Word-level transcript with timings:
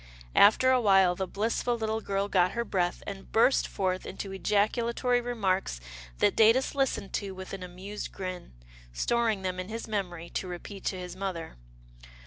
After 0.35 0.71
a 0.71 0.81
while, 0.81 1.13
the 1.13 1.27
blissful 1.27 1.77
little 1.77 2.01
girl 2.01 2.27
got 2.27 2.53
her 2.53 2.65
breath 2.65 3.03
and 3.05 3.31
burst 3.31 3.67
forth 3.67 4.03
into 4.03 4.31
ejaculatory 4.31 5.21
remarks 5.21 5.79
that 6.17 6.35
Datus 6.35 6.73
listened 6.73 7.13
to 7.13 7.35
with 7.35 7.53
an 7.53 7.61
amused 7.61 8.11
grin, 8.11 8.53
storing 8.91 9.43
them 9.43 9.59
in 9.59 9.69
his 9.69 9.87
memory 9.87 10.27
to 10.31 10.47
repeat 10.47 10.85
to 10.85 10.97
his 10.99 11.15
mother. 11.15 11.55